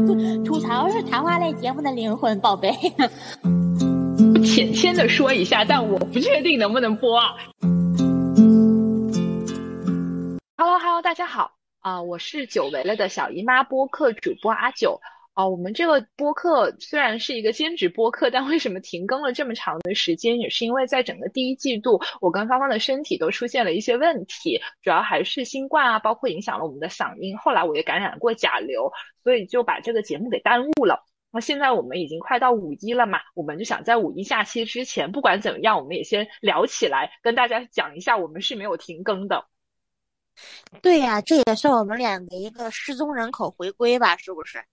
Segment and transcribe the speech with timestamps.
[0.00, 2.72] 吐吐槽是谈话类节目的灵魂，宝贝。
[4.44, 7.34] 浅浅的说一下，但我不确定能不能播啊。
[10.56, 15.00] Hello Hello，大家好啊，我是久违了的小姨妈播客主播阿九。
[15.34, 20.38] 哦，我们这个播客虽然是一个兼职播客，但为什么停更了这么长的时间？
[20.38, 27.36] 也是因为在整个第一季度，我跟芳芳的身体都出现了一些问题，主要还是新冠啊，包括影响了我们的嗓音。
[27.36, 28.88] 后来我也感染过甲流，
[29.24, 31.04] 所以就把这个节目给耽误了。
[31.32, 39.44] 那现在我们已经快到五一了嘛，我们就想在五一假期之前，不管怎么样，我们也先聊起来，跟大家讲一下，我们是没有停更的。
[40.80, 44.64] 对呀，这也算我们两个一个失踪人口回归吧，是不是？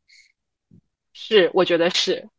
[1.13, 2.29] 是，我觉得是。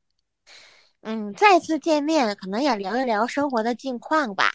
[1.02, 4.52] 嗯，再次见面，可能也聊一聊生活的近况吧。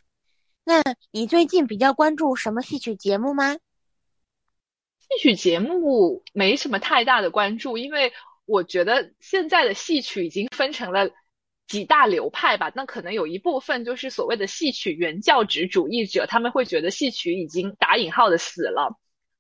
[0.63, 0.81] 那
[1.11, 3.57] 你最近比较关注什么戏曲节目吗？
[4.99, 8.11] 戏曲节目没什么太大的关注，因为
[8.45, 11.09] 我觉得现在的戏曲已经分成了
[11.67, 12.71] 几大流派吧。
[12.75, 18.97] 那可能有一部分就是所谓的戏曲原教旨主义者，他们会觉得戏曲已经打引号的死了。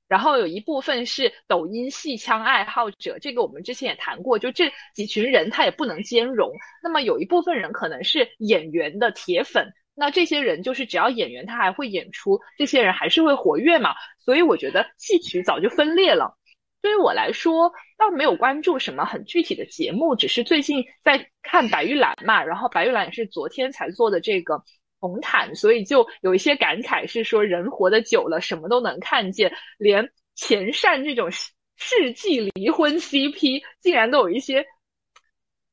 [0.07, 6.51] 然后有一部分是抖音戏腔爱好者，这个我们之前也谈过，就这几群人他也不能兼容。
[6.81, 13.93] 那么有一部分人可能是演员的铁粉，那这些人就是只要演员他还会演出，这些人还是会活跃嘛。
[14.23, 16.37] 所以我觉得戏曲早就分裂了。
[16.81, 24.63] 对于我来说，倒没有关注什么很具体的节目，只是最近在看白玉兰嘛，然后白玉兰也是昨天才做的这个。
[24.99, 34.65] 红毯，所以就有一些感慨，是说人活得久了，什么都能看见，连前善这种世纪离婚 CP，竟然都有一些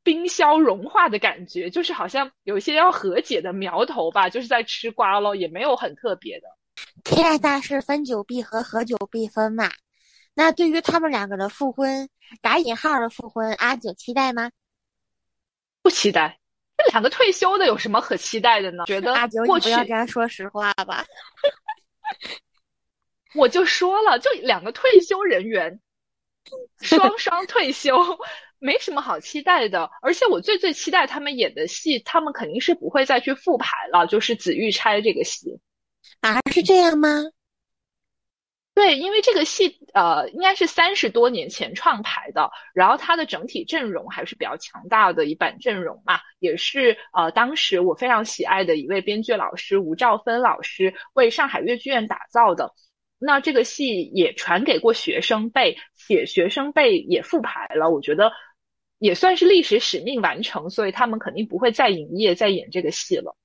[0.02, 6.48] 冰消融化的感觉，就是好像有一些要和解的苗头吧，就是在吃瓜咯，也没有很特别的。
[7.04, 9.70] 天下大事分久必合，合久必分嘛。
[10.34, 12.08] 那对于他们两个的复婚，
[12.42, 14.50] 打引号的复婚，阿九期待吗？
[15.80, 16.40] 不期待。
[16.76, 18.84] 这两个退休的有什么可期待的呢？
[18.86, 21.04] 觉得阿九，你不要跟他说实话吧。
[23.34, 25.80] 我就说了，就两个退休人员，
[26.80, 27.96] 双 双退休，
[28.58, 29.90] 没什么好期待的。
[30.02, 35.58] 而且我最最期待他们演的戏，他们肯定是不会再去复排了，就是紫玉钗这个戏。
[36.20, 37.08] 啊，是这样吗？
[38.74, 52.74] 对，因为这个戏，呃，应该是三十多年前创排的，然后它的整体阵容还是比较强大的一版阵容嘛，也是呃，当时我非常喜爱的一位编剧老师吴兆芬老师为上海越剧院打造的。
[53.20, 58.32] 那这个戏也传给过学生辈，且学生辈也复排了，我觉得
[58.98, 63.36] 也算是历史使命完成，所以他们肯定不会再营业再演这个戏了。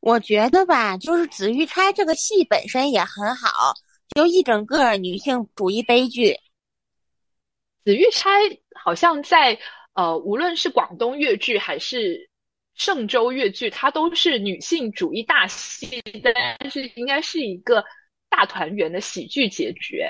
[0.00, 3.74] 我觉得吧，就是《紫玉钗》这个戏本身也很好。
[4.14, 6.32] 就一整个女性主义悲剧，
[7.84, 8.30] 《紫玉钗》
[8.74, 9.58] 好像在
[9.92, 12.28] 呃，无论是广东粤剧还是
[12.76, 17.84] 嵊州粤剧，它都是女性主义大戏，但是应该是一个
[18.28, 20.02] 大团圆的喜剧结局。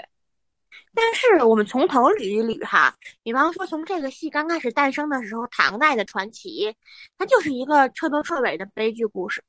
[0.94, 6.74] 但是我们从头捋一捋哈，比方说从这个戏刚开始诞生的时候，唐代的传奇，
[7.16, 9.42] 它就是一个彻头彻尾的悲剧故事。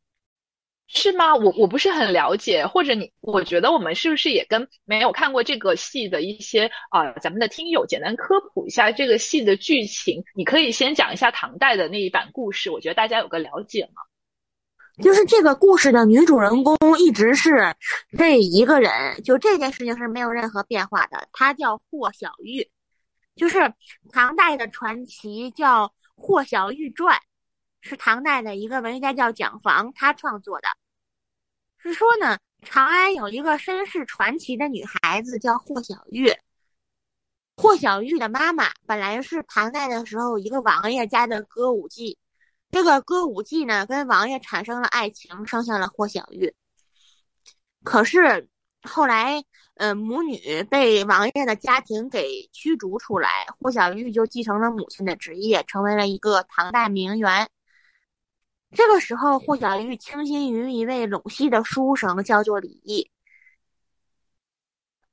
[0.91, 1.35] 是吗？
[1.35, 10.23] 我我不是很了解，或者你，我觉得我们是不是也跟没有看过这个戏的一些啊，咱们的听友简单科普一下这个戏的剧情？
[10.35, 14.01] 你可以先讲一下唐代的那一版故事，我觉得大家有个了解嘛。
[15.03, 17.73] 就是这个故事的女主人公一直是
[18.17, 18.91] 这一个人，
[19.23, 21.27] 就这件事情是没有任何变化的。
[21.31, 22.67] 她叫霍小玉，
[23.35, 23.71] 就是
[24.11, 25.85] 唐代的传奇叫
[26.16, 27.16] 《霍小玉传》。
[27.81, 30.67] 是唐代的一个文学家叫蒋房，他创作的。
[31.78, 36.31] 是说呢，长安有一个身世传奇的女孩子叫霍小玉。
[37.56, 42.18] 霍小玉的妈妈本来是唐代的时候一个王爷家的歌舞伎，
[42.72, 46.53] 这个歌舞伎呢跟王爷产生了爱情，生下了霍小玉。
[47.84, 48.47] 可是
[48.84, 49.44] 后来，
[49.75, 57.50] 呃，母女被王爷的家庭给驱逐出来，霍小玉就继承了母亲的职业，成为了一个唐代名媛。
[58.71, 63.10] 这个时候，霍小玉倾心于一位陇西的书生，叫做李毅。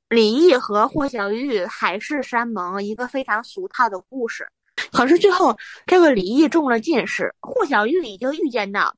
[0.09, 4.47] 李毅和霍小玉海誓山盟，一个非常俗套的故事。
[4.93, 5.57] 可是最后，
[5.87, 8.95] 这个李毅中了进士，霍小玉已经预见到，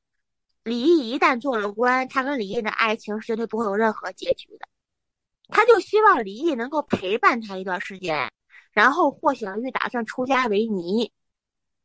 [0.63, 4.67] 李毅一旦做了官，他跟李毅的爱情是绝对不会有任何结局的。
[5.47, 8.29] 他就希望李毅能够陪伴他一段时间，
[8.71, 11.11] 然后霍小玉打算出家为尼。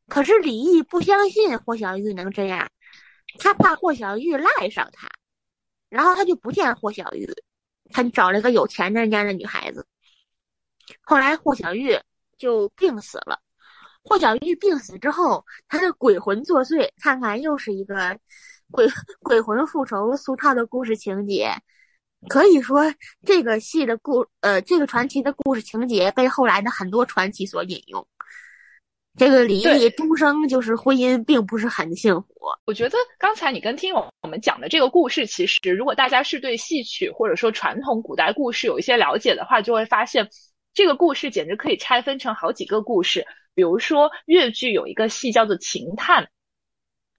[0.08, 2.68] 可是李毅不相信霍小玉能这样，
[3.38, 5.08] 他怕霍小玉赖上他，
[5.88, 7.26] 然后他就不见霍小玉，
[7.90, 9.86] 他找了个有钱人家的女孩子。
[11.02, 11.98] 后来霍小玉
[12.36, 13.40] 就病死了。
[14.02, 18.18] 霍小玉病死之后，他的鬼魂作祟，看看又是一个
[18.70, 18.86] 鬼
[19.20, 21.50] 鬼魂复仇俗套的故事情节。
[22.28, 22.82] 可以说，
[23.26, 28.06] 这个戏的故呃，这个传奇的故事情节被后来的很多传奇所引用。
[29.16, 32.26] 这个李毅终生就是婚姻并不是很幸福。
[32.66, 40.28] 我觉得刚才你跟听友我们讲的这个故事，其实如果大家是对戏曲或者说传统古代故事有一些了解的话，就会发现
[40.74, 43.24] 这个故事简直可以拆分成好几个故事。
[43.54, 46.24] 比如说越剧有一个戏叫做《秦探》，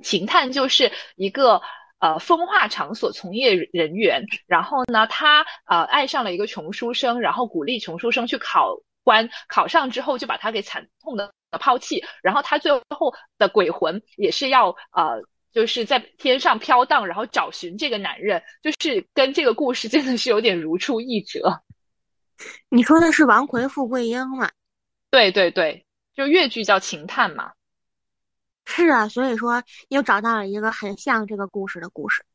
[0.03, 1.61] 秦探就是一个
[1.99, 8.75] 呃风化场所从业人员，然后呢他呃爱上了一个穷书生，然后鼓励穷书生去考
[9.05, 11.31] 官，考上之后就把他给惨痛的。
[11.57, 15.21] 抛弃，然后他最后的鬼魂也是要呃，
[15.51, 21.63] 就是在天上飘荡，然后找寻这个男人，就是跟这个故事真的是有点如出一辙。
[22.69, 24.51] 你说的是王奎富贵英吗？
[25.09, 27.51] 对对对，就越剧叫情探嘛。
[28.65, 32.25] 是啊，所以说又找到了一个很像这个故事的故事。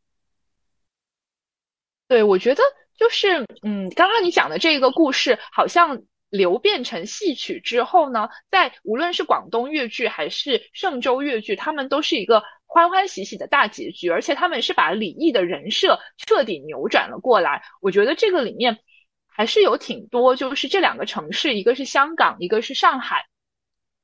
[2.08, 2.62] 对，我觉得
[2.96, 6.02] 就是嗯，刚刚你讲的这个故事好像。
[6.31, 17.62] 流变成戏曲之后呢，在无论是广东越剧还是嵊州越剧，他们都是一个欢欢喜喜的大结局，而且他们是把李毅的人设彻底扭转了过来。
[17.81, 18.79] 我觉得这个里面
[19.27, 23.27] 还是有挺多，就是这两个城市，一个是香港，一个是上海，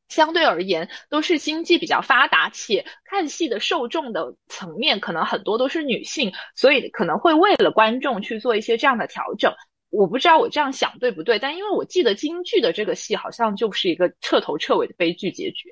[0.09, 9.55] 相对而言都是经济比较发达，且看戏的受众的层面可能很多都是女性，所以可能会为了观众去做一些这样的调整。
[9.91, 15.71] 我不知道我这样想对不对，但因为我记得京剧的这个戏好像就是一个彻头彻尾的悲剧结局。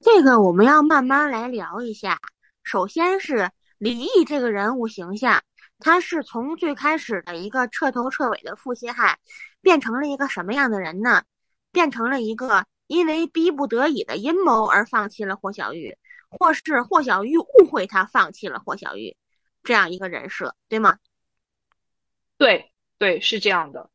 [0.00, 2.18] 这个我们要慢慢来聊一下。
[2.62, 5.42] 首先是李毅这个人物形象，
[5.78, 9.18] 他是从最开始的一个彻头彻尾的负心汉，
[9.62, 11.22] 变成了一个什么样的人呢？
[11.72, 15.96] 变成了一个因为逼不得已的阴谋而放弃了霍小玉，
[16.28, 19.16] 或是霍小玉误会他放弃了霍小玉，
[19.62, 20.98] 这样一个人设，对吗？
[22.36, 22.72] 对。
[22.98, 23.88] 对，是这样的。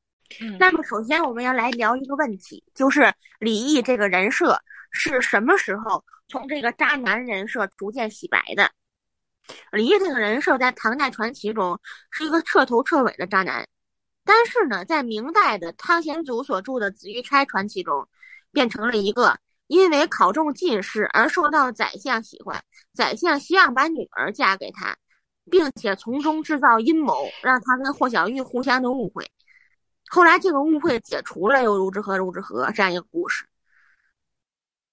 [0.58, 4.60] 那么，首先我们要来聊一个问题，就是李毅这个人设
[4.92, 8.72] 是什么时候从这个渣男人设逐渐洗白的？
[9.72, 11.80] 李毅这个人设在唐代传奇中
[12.10, 13.68] 是一个彻头彻尾的渣男，
[14.24, 18.08] 但是呢，在明代的汤显祖所著的《紫玉钗传奇》中，
[18.52, 22.64] 变成了一个因为考中进士而受到宰相喜欢，
[22.94, 24.98] 宰相希望把女儿嫁给他。
[25.50, 29.30] 并且从中制造阴谋，让他跟霍小玉互相的误会。
[30.10, 33.45] 后来这个误会解除了，又如之何如之何这样一个故事。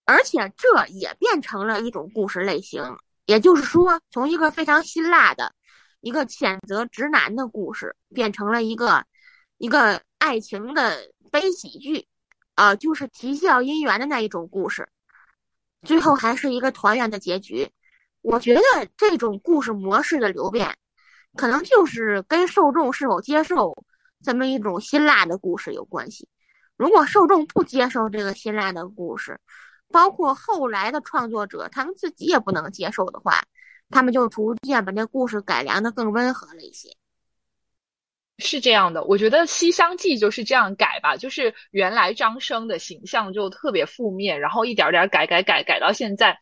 [0.04, 2.82] 而且这也变成了一种故事类型，
[3.26, 5.54] 也就是说，从一个非常辛辣的
[6.00, 9.04] 一个谴责直男的故事，变成了一个
[9.58, 12.08] 一个爱情的悲喜剧，
[12.54, 14.88] 啊，就是啼笑姻缘的那一种故事。
[15.82, 17.70] 最后还是一个团圆的结局。
[18.22, 18.60] 我觉得
[18.96, 20.76] 这种故事模式的流变，
[21.36, 23.84] 可能就是跟受众是否接受
[24.22, 26.28] 这么一种辛辣的故事有关系。
[26.76, 29.38] 如果受众不接受这个辛辣的故事，
[29.90, 33.42] 包括后来的创作者他们自己也不能接受的话，
[33.88, 36.90] 他们就逐渐把这故事改良的更温和了一些。
[38.38, 46.38] 是这样的，我觉得《西厢记》就是这样改吧，就是原来张生的形象就特别负面，然后一点点改改改改到现在。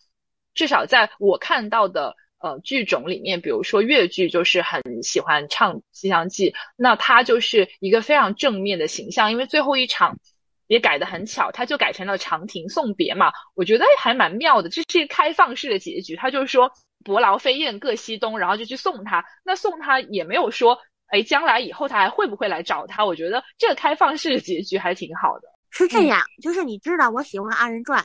[0.58, 9.30] 至少在我看到的呃剧种里面，比如说越剧就是很喜欢唱《西厢记》，那他就是一个非常正面的形象。
[9.30, 10.18] 因为最后一场
[10.66, 14.68] 也改得很巧，他就改成了长亭送别嘛，我觉得还蛮妙的。
[14.68, 16.68] 这是一个开放式的结局，他就是说
[17.04, 19.24] 伯劳飞燕各西东，然后就去送他。
[19.44, 20.76] 那送他也没有说，
[21.12, 23.06] 哎，将来以后他还会不会来找他？
[23.06, 25.48] 我觉得这个开放式的结局还挺好的。
[25.70, 28.04] 是这样，就是你知道我喜欢二人转。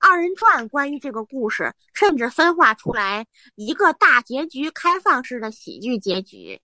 [0.00, 6.60] 二人转关于这个故事，甚至分化出来一个大结局、开放式的喜剧结局，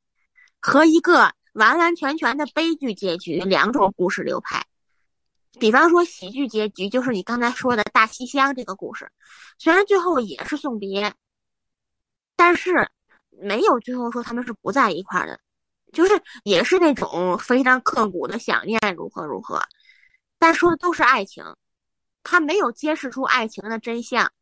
[0.59, 4.65] 和一个完完全全的悲剧结局两种故事流派。
[5.61, 9.13] 比方说，喜剧结局就是你刚才说的大西厢这个故事，
[9.59, 11.15] 虽然最后也是送别，
[12.37, 12.89] 但是
[13.31, 15.39] 没有最后说他们是不在一块儿的，
[15.93, 19.63] 就是也是那种非常刻骨的想念，如何如何，
[20.39, 21.45] 但说的都是爱情。
[22.29, 24.33] 他没有揭示出爱情的真相。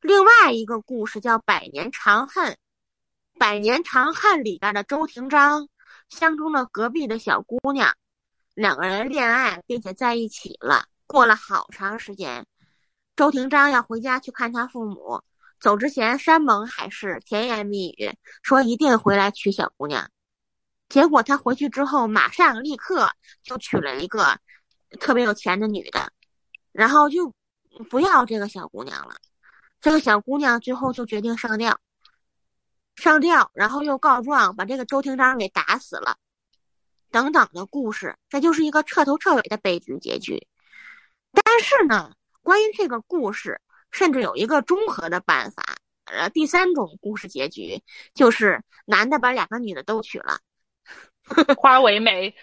[0.00, 2.52] 另外一个故事叫《百年长恨》，
[3.38, 5.68] 《百年长恨》里边的周廷章
[6.08, 7.92] 相中了隔壁的小姑娘，
[8.54, 10.84] 两个人恋爱并且在一起了。
[11.08, 12.46] 过了好长时间，
[13.16, 15.20] 周廷章要回家去看他父母，
[15.58, 20.08] 走之前山盟海誓、甜言蜜语，说一定回来娶小姑娘。
[20.88, 23.10] 结果他回去之后，马上立刻
[23.42, 24.38] 就娶了一个
[25.00, 26.12] 特别有钱的女的。
[26.72, 27.32] 然后就
[27.88, 29.14] 不要这个小姑娘了。
[29.80, 31.78] 这个小姑娘最后就决定上吊，
[32.96, 36.16] 上吊，然后又告状，把这个周廷章给打死了，
[37.10, 40.46] 等等的故事，这就是一个彻头彻尾的悲剧结局。
[41.32, 43.60] 但是呢，关于这个故事，
[43.90, 45.62] 甚至有一个综合的办法。
[46.04, 50.38] 呃，第三种故事结局就是男的把两个女的都娶了，
[51.56, 52.34] 花为媒。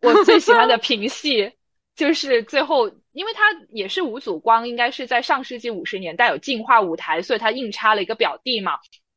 [0.00, 1.56] 我最喜欢的 评戏
[1.94, 8.72] 就是最后，因为他也是吴祖光，应该是在上世纪五十年代有进化舞台，所以他硬插了一个表弟嘛。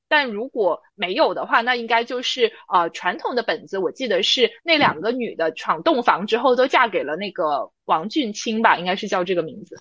[0.08, 9.78] 但如果没有的话，那应该就是呃传统的本子，我记得是那两个女的闯洞房之后都嫁给了那个王俊卿吧，应该是叫这个名字。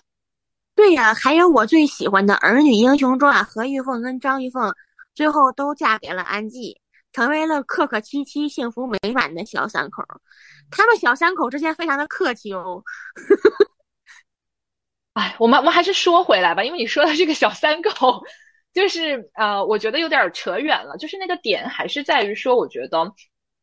[0.75, 4.69] 对呀，还有我最喜欢的《儿女英雄传》，何玉凤跟张玉凤
[5.15, 6.77] 最后都嫁给了安季，
[7.13, 10.03] 成为了客客气气、幸福美满的小三口。
[10.69, 12.83] 他们小三口之间非常的客气哦。
[15.19, 17.91] 哎，我们我们还是说回来吧，因为你说的这个小三狗，
[18.73, 20.95] 就是呃，我觉得有点扯远了。
[20.97, 23.13] 就是那个点还是在于说，我觉得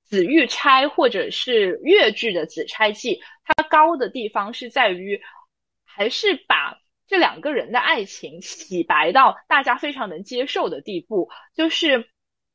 [0.04, 5.20] 紫玉钗或者是越剧的《紫钗记》，它高的地方是在于，
[5.84, 6.76] 还是把。
[7.08, 12.04] 这两个人的爱情洗白到大家非常能接受的地步，就是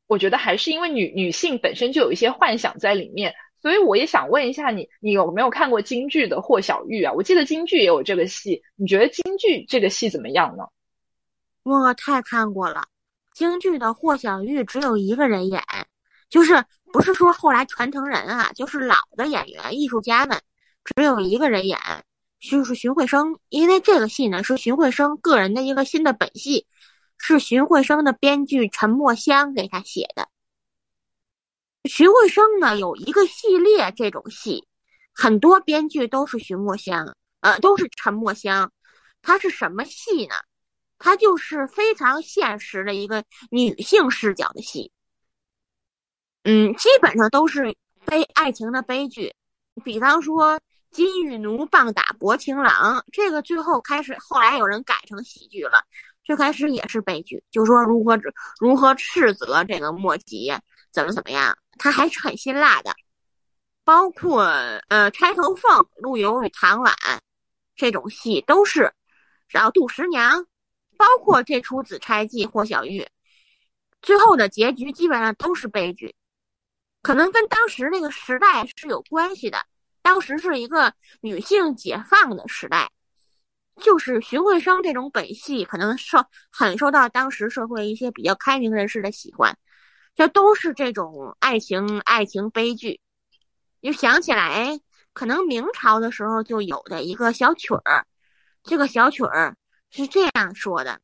[0.08, 7.14] 我觉得还是因为女女性本身就有一些幻想在里面，所以我也想问一下你，你有没有看过京剧的《霍小玉》啊？
[7.14, 10.64] 我记得京剧也有这个戏，你觉得京剧这个戏怎么样呢？
[11.64, 12.84] 我太看过了，
[13.34, 15.62] 京剧的霍小玉只有一个人演，
[16.30, 20.40] 就是不是说后来传承人啊，就是老的演员艺术家们
[20.84, 21.78] 只有一个人演。
[22.40, 26.66] 就是荀慧生，因为这个戏呢是荀慧生个人的一个新的本戏，
[27.20, 30.28] 是荀慧生的编剧陈墨香给他写的。
[31.86, 34.68] 徐慧生呢有一个系列这种戏，
[35.14, 38.72] 很多编剧都是徐墨香，呃，都是陈墨香。
[39.22, 40.36] 他是什么戏呢？
[40.98, 44.92] 他就是非常现实的一个女性视角的戏。
[46.44, 49.34] 嗯，基本上都是悲爱情的悲剧，
[49.84, 50.60] 比方说。
[50.92, 55.82] 金玉奴棒打薄情郎，这个最后开始，后来有人改成喜剧了。
[56.22, 58.20] 最开始也是悲剧，就说如何
[58.60, 60.52] 如何斥责这个莫吉，
[60.92, 62.96] 怎么怎么样，他还是很辛辣的。
[63.84, 64.44] 包括
[64.90, 66.96] 呃钗头凤、陆游与唐婉
[67.76, 68.94] 这种戏都是，
[69.48, 70.46] 然后杜十娘，
[70.98, 73.08] 包括这出《紫钗记》霍小玉，
[74.04, 76.16] 最后的结局基本上都是悲剧，
[77.02, 79.66] 可能跟当时那个时代是有关系的。
[80.04, 82.92] 当时是一个女性解放的时代，
[83.78, 89.58] 就是荀慧生这种本戏可能受很受到当时社会一些比较开明人士的喜欢，
[90.16, 93.00] 就都是这种爱情爱情悲剧。
[93.80, 94.80] 又想起来，
[95.14, 98.06] 可能明朝的时候就有的一个小曲儿，
[98.64, 99.56] 这个小曲儿
[99.90, 101.00] 是这样说的，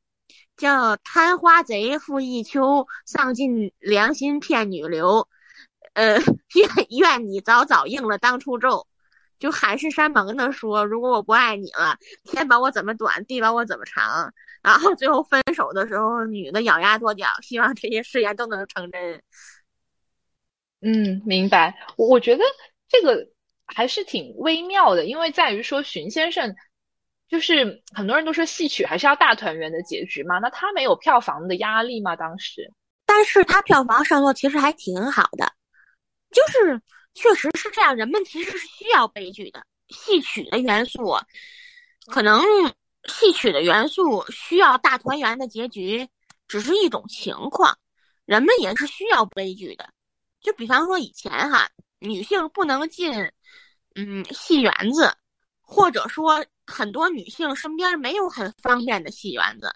[0.55, 5.27] 叫“贪花贼负一秋，丧尽良心骗女流”。
[5.93, 6.19] 呃，
[6.53, 8.85] 愿愿你早早应了当初咒，
[9.39, 19.21] 就海誓山盟的说，如果我不爱你了，天把我怎么短，地把我怎么长，然后最后分手的时候，女的咬牙跺脚，希望这些誓言都能成真。
[20.81, 21.75] 嗯，明白。
[21.97, 22.43] 我觉得
[22.87, 23.27] 这个
[23.65, 26.55] 还是挺微妙的，因为在于说荀先生，
[27.27, 32.15] 就是很多人都说戏曲还是要大团圆的结局嘛，那他没有票房的压力吗？
[32.15, 32.71] 当时，
[33.05, 35.51] 但是他票房上座其实还挺好的。
[36.29, 36.81] 就是，
[37.17, 37.95] 确实是这样。
[37.95, 41.17] 人们其实是需要悲剧的，戏曲的元素，
[42.05, 42.43] 可能
[43.05, 46.07] 戏曲的元素需要大团圆的结局，
[46.47, 47.77] 只是一种情况。
[48.25, 49.89] 人们也是需要悲剧的。
[50.41, 51.67] 就比方说以前哈，
[51.99, 53.11] 女性不能进，
[53.95, 55.11] 嗯，戏园子，
[55.61, 59.73] 或者说很多女性身边没有很方便的戏园子。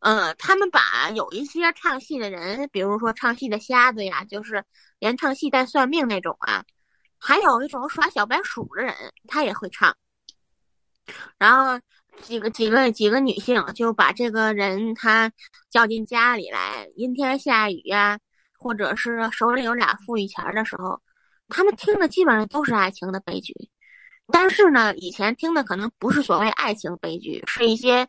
[0.00, 4.64] 嗯，他们把有一些唱戏的人，比如说唱戏的瞎子呀，就是
[4.98, 6.64] 连唱戏带算命那种啊，
[7.18, 8.94] 还有一种耍小白鼠的人，
[9.26, 9.96] 他也会唱。
[11.38, 11.80] 然后
[12.22, 15.32] 几个几个几个女性就把这个人他
[15.70, 18.18] 叫进家里来，阴天下雨呀，
[18.58, 21.00] 或者是手里有俩富裕钱的时候，
[21.48, 23.54] 他们听的基本上都是爱情的悲剧。
[24.30, 28.06] 但是呢，以前听的可能不是所谓爱情悲剧，是一些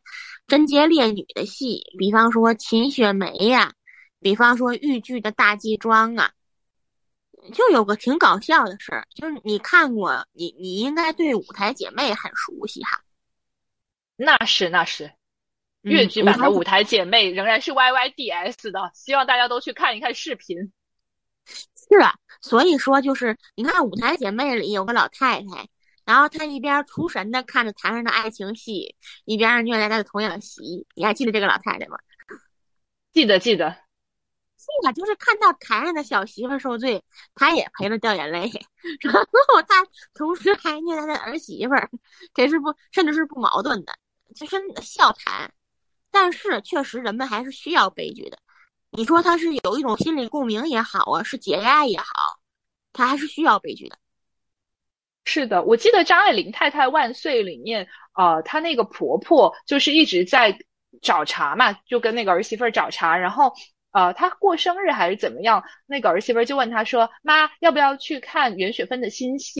[0.49, 3.71] 贞洁烈女的戏，比方说秦雪梅呀，
[4.19, 6.31] 比方说豫剧的大祭庄啊。
[7.53, 13.01] 就有个挺搞笑的事儿，就是你看过，你你应该对舞台姐妹很熟悉哈。
[14.17, 15.13] 那是那是，
[15.81, 20.57] 粤剧版的舞台姐妹仍然是 Y Y D S 的，希望大家都去看一看视频。
[21.45, 25.69] 是啊，所以说就是你看舞台姐妹里有个老太太。
[26.09, 30.87] 然后他一边出神的看着台上的爱情戏，一边虐待他的童养媳。
[30.95, 31.99] 你还记得这个老太太吗？
[33.13, 33.69] 记得记得。
[34.57, 37.03] 是啊，就是看到台上的小媳妇受罪，
[37.35, 38.49] 他也陪着掉眼泪，
[39.01, 39.85] 然后他
[40.15, 41.87] 同时还虐待他儿媳妇儿，
[42.33, 43.93] 这是不甚至是不矛盾的，
[44.33, 45.53] 就是笑谈。
[46.09, 48.39] 但是确实人们还是需要悲剧的。
[48.89, 52.05] 你说他是有一种心理共鸣也好啊，是解压也好，
[52.93, 53.95] 他还是需要悲剧的。
[55.29, 60.57] 是的，我记得张爱玲《太太万岁》里面，呃，她那个婆婆就是一直在
[61.01, 63.53] 找茬嘛，就跟那个儿媳妇儿找茬，然后。
[63.91, 65.63] 呃，他过生日还是怎么样？
[65.87, 69.59] 那个儿媳妇就问他说：“妈，要不要去看袁雪芬的新戏？”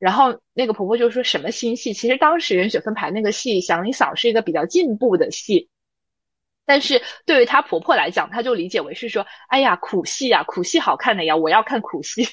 [0.00, 1.92] 然后那个婆婆就说什么新戏？
[1.92, 5.68] 其实当时袁雪芬排那个戏《祥林嫂》是一个比较进步的戏，
[6.66, 12.26] 但是对于她婆婆来讲，她就理解为是说：“哎呀，苦戏呀，苦戏好看的呀，我要看苦戏。”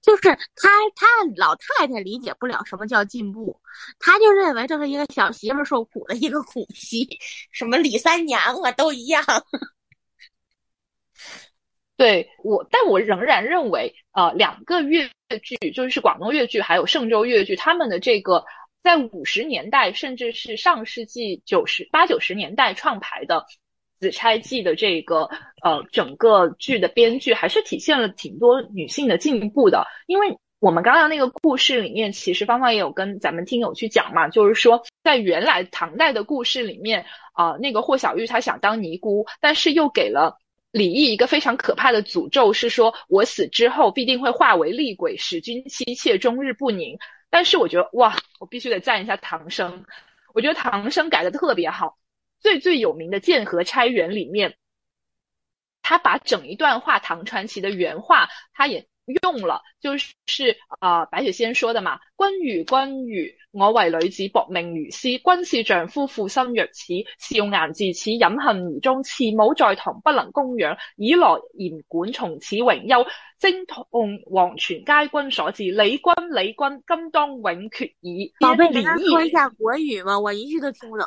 [0.00, 0.22] 就是
[0.56, 1.06] 他，他
[1.36, 3.60] 老太太理解不了什么叫进步，
[3.98, 7.06] 她就认为这是一个小媳妇受苦的一个苦戏，
[7.52, 9.22] 什么李三娘啊，都一样。
[11.96, 15.10] 对我，但我仍然认为，呃，两个粤
[15.42, 18.44] 剧，就是广东粤剧还有嵊州粤剧，他们的这个
[18.84, 23.40] 在五十年代，甚至是上世纪九十八九十年代创排的
[24.00, 25.28] 《紫钗记》的这个
[25.62, 29.84] 呃整个剧的编剧，还是体现了挺多女性的进步的。
[30.06, 40.38] 因为我们刚刚那个故事里面，其实芳芳也有跟咱们听友去讲嘛，就是说在原来唐代的故事里面，啊，那个霍小玉她想当尼姑，但是又给了。
[40.70, 46.96] 李毅一个非常可怕的诅咒是说，我死之后必定会化为厉鬼，使君妻妾终日不宁。
[47.30, 49.82] 但是我觉得哇，我必须得赞一下唐生，
[50.34, 51.96] 我觉得唐生改的特别好。
[52.40, 54.56] 最最有名的《剑河钗园》里面，
[55.82, 58.86] 他把整一段话唐传奇的原话，他也。
[59.22, 61.98] 用了就是啊，白雪仙说的嘛。
[62.18, 65.08] 君如君如，我为女子薄命如斯。
[65.08, 69.02] 君是丈夫负心若此，笑颜自此隐恨而终。
[69.02, 73.06] 慈母在堂不能供养，以来严管从此荣休。
[73.38, 73.86] 征痛
[74.30, 78.30] 黄泉皆君所致，李君李君今当永绝矣。
[78.40, 80.20] 宝贝，你能说一下国语吗？
[80.20, 81.06] 我一句都听不懂。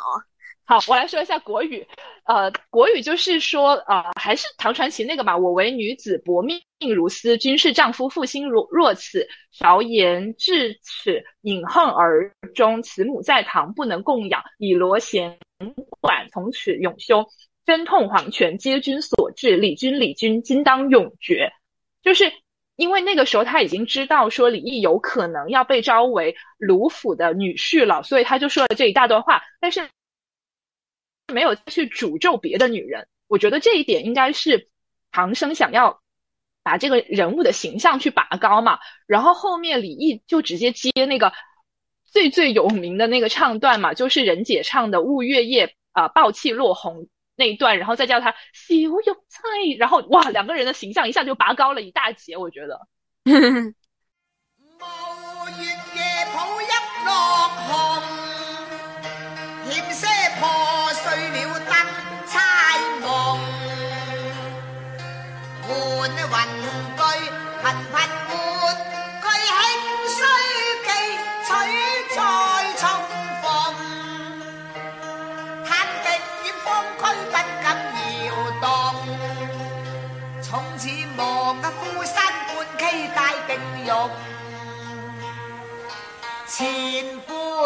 [0.72, 1.86] 好，我来说一下国语。
[2.24, 5.36] 呃，国语就是说，呃，还是唐传奇那个嘛。
[5.36, 6.58] 我为女子薄命
[6.96, 9.28] 如斯，君是丈夫负心如若此。
[9.52, 12.82] 韶言至此，饮恨而终。
[12.84, 15.38] 慈母在堂不能供养，以罗弦
[16.00, 17.22] 管从此永休。
[17.66, 21.52] 真痛黄泉皆君所致，李君李君今当永绝。
[22.02, 22.32] 就是
[22.78, 29.42] 因为那个时候他已经知道说李毅有可能要被招为卢府的女婿了，所以他就说了这一大段话。
[29.60, 29.86] 但是。
[31.32, 34.70] 没有去诅咒别的女人，我觉得这一点应该是
[35.12, 36.02] 唐僧想要
[36.64, 38.80] 把这个人物的形象去拔高嘛。
[39.08, 41.34] 然后后面李毅就直接接那个
[42.06, 48.90] 最最有名的那个唱段嘛，就是任姐唱的《雾月夜》啊，暴气落红那一段，然后再叫他小玉
[49.30, 52.80] 钗，然后哇，两个人的形象一下就拔高了一大截，我觉得。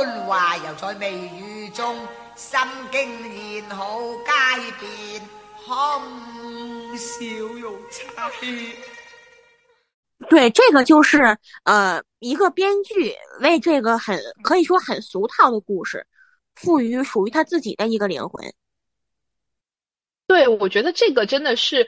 [0.06, 1.98] 般话犹在眉宇中，
[2.36, 2.60] 心
[2.91, 5.30] 经言好街边，
[5.65, 7.26] 空笑
[7.60, 8.30] 容差。
[10.30, 16.06] 对，这个就是呃，一个编剧为这个很可以说很俗套的故事，
[16.54, 18.54] 赋予属于他自己的一个灵魂。
[20.28, 21.88] 对，我觉得这个真的是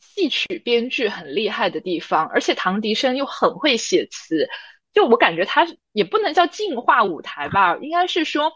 [0.00, 4.48] 戏曲编剧很厉害的地方，而且唐迪生又很会写词。
[4.92, 8.52] 就我感觉他也不能叫净化舞台吧，应该是说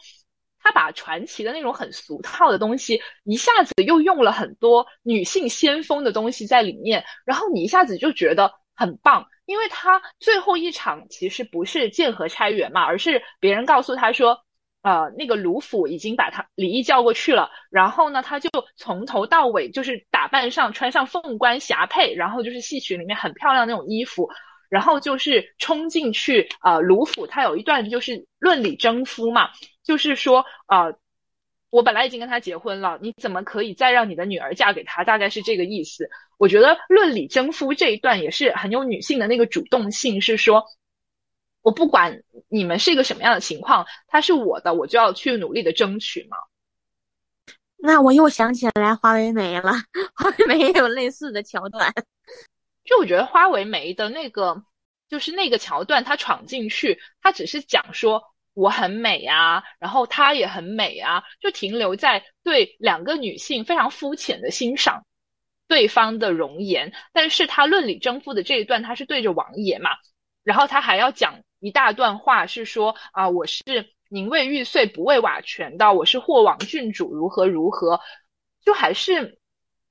[0.58, 14.36] 他把传奇的那种很俗套的东西，一下子又用了很多女性先锋的东西在里面，然后你一下子就觉得很棒，因为他最后一场其实不是剑河钗园嘛，而是别人告诉他说，
[14.82, 24.28] 呃，那个卢府已经把他李毅叫过去了，然后呢，他就从头到尾就是打扮上穿上凤冠霞帔，然后就是戏曲里面很漂亮那种衣服。
[24.68, 29.50] 然后就是冲进去，呃，卢府他有一段就是论理征夫嘛，
[29.82, 30.96] 就是说，呃，
[31.70, 35.04] 我本来已经跟他结婚了，你怎么可以再让你的女儿嫁给他？
[35.04, 36.08] 大概是这个意思。
[36.38, 40.64] 我觉得论理征夫这一段也是很有女性的那个主动性，是说，
[41.62, 46.36] 我不管你们是一个什么样的情况，他是我的，我就要去努力的争取嘛。
[47.76, 49.72] 那我又想起来华为媒了，
[50.16, 51.92] 华为媒也有类似的桥段。
[52.84, 54.62] 就我觉得花为媒的那个，
[55.08, 65.02] 就是那个桥段，他闯进去，他只是讲说我很美啊，然后他也很美啊，就停留在对两个女性非常肤浅的欣赏
[65.66, 66.92] 对方的容颜。
[67.12, 69.90] 但是他论理争夫的这一段，他是对着王爷嘛，
[70.42, 73.62] 然后他还要讲一大段话，是说啊，我是
[74.10, 77.98] 宁为玉碎不为瓦全的，我是霍王郡主，如何如何，
[78.62, 79.38] 就还是。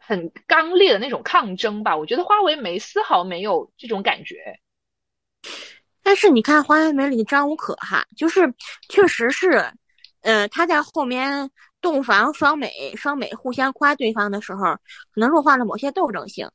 [0.06, 4.60] 很刚烈的那种抗争吧，我觉得花为媒丝毫没有这种感觉。
[6.02, 8.54] 但是你看花为媒里的张无可哈，就是
[8.90, 9.72] 确实是，
[10.22, 14.76] 呃，他在后面洞房双美双美互相夸对方的时候，
[15.14, 16.50] 可能弱化了某些斗争性。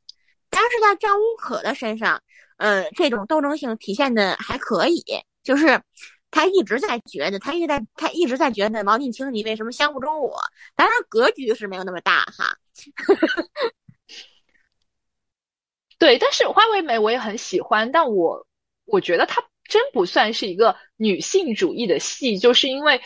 [0.51, 2.21] 但是在张无可的身上，
[2.57, 5.03] 呃，这种斗争性体现的还可以，
[5.43, 5.81] 就是
[6.29, 10.39] 他一直在觉得，他一直在他一直在觉得毛晋卿你为什么相不中我？
[10.75, 12.55] 当然格局是没有那么大哈。
[15.97, 18.47] 对，但是花为媒我也很喜欢，但我
[18.85, 23.01] 我觉得它真不算是一个女性主义的戏，就是因为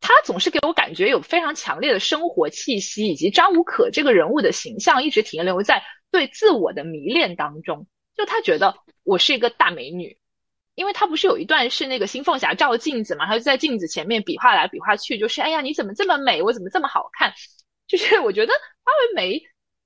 [0.00, 10.18] 它总是给我感觉有非常强烈的生活气息，以及张无可这个人物的形象一直停留在对自我的迷恋当中，就他觉得我是一个大美女，
[10.74, 17.32] 因为他不是有一段是那个新凤霞照镜子嘛，他就在镜子前面比划来比划去，就是哎呀你怎么这么美，我怎么这么好看。
[17.86, 19.42] 就是我觉得花为媒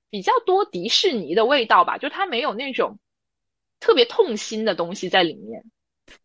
[0.09, 2.99] 比较多迪士尼的味道吧，就它没有那种
[3.79, 5.63] 特别痛心的东西在里面。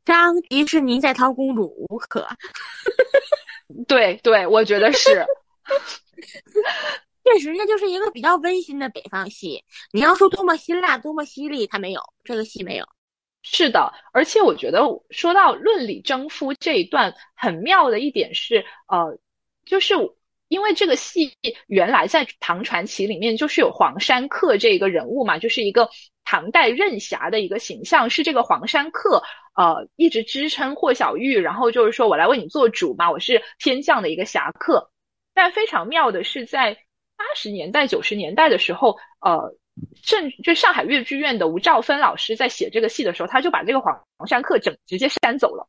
[0.04, 2.26] 张迪士尼在逃公主无可，
[3.86, 5.24] 对对，我觉得是，
[7.24, 9.62] 确实那就是一个比较温馨的北方戏。
[9.92, 12.86] 你要说多么辛辣、多么犀利，它没有这个戏没有。
[13.42, 19.16] 是的，而且我觉得说到论理征夫这一段很妙的一点是，呃，
[19.64, 19.94] 就是。
[20.48, 21.32] 因为这个戏
[21.66, 25.88] 原来在唐传奇里面就是有黄山客这个人物嘛，就是一个
[26.24, 29.22] 唐代任侠的一个形象，是这个黄山客
[29.56, 34.90] 呃一直支撑霍小玉，然后就是说我来为你做主嘛，我是天降的一个侠客。
[35.34, 36.74] 但非常妙的是，在
[37.16, 39.54] 八十年代九十年代的时候，呃，
[40.02, 45.68] 甚就上海越剧院的吴兆芬老师在写这个戏的时候，他就把这个黄黄山客整直接删走了。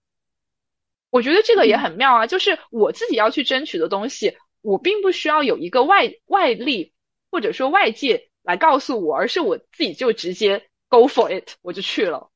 [1.10, 4.36] 我觉得这个也很妙啊，就是我自己要去争取的东西。
[4.68, 6.94] 我并不需要有一个外外力
[7.32, 12.30] 或者说外界来告诉我，而是我自己就直接 go for it，我就去了。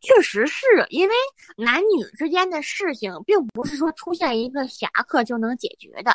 [0.00, 1.14] 确实是因为
[1.56, 6.12] 男女之间的事情，并不是说出现一个侠客就能解决的。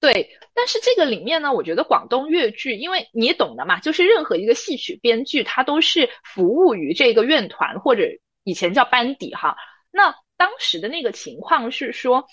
[0.00, 8.04] 对，但是这个里面呢，我觉得广东粤剧，因为你懂的嘛，就是任何一个戏曲编剧，他都是服务于这个院团或者
[8.44, 9.54] 以前叫班底哈。
[9.90, 12.26] 那当时的那个情况是说。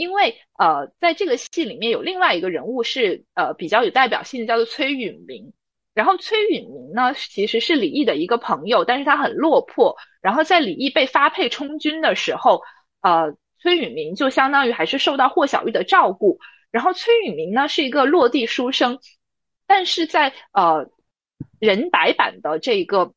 [0.00, 5.52] 因为呃，在这个戏里面有另外一个人物是呃比较有代表性的，叫做崔允明。
[5.92, 9.94] 然后崔允明呢，其实是李毅的一个朋友，但是他很落魄。
[10.22, 12.62] 然后在李毅被发配充军的时候，
[13.02, 16.38] 呃，崔允明就相当于还是受到霍小玉的照顾。
[16.70, 18.98] 然后崔允明呢是一个落地书生，
[19.66, 20.88] 但是在呃
[21.58, 23.04] 人白版的这个《